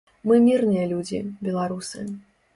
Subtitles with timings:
[0.29, 1.21] Мы мірныя людзі,
[1.51, 2.05] беларусы.